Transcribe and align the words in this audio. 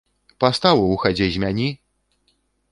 Паставу 0.43 0.83
ў 0.93 0.95
хадзе 1.05 1.27
змяні! 1.37 1.69